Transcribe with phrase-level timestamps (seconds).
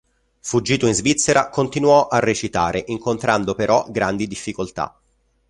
[0.39, 4.99] Fuggito in Svizzera, continuò a recitare, incontrando però grandi difficoltà.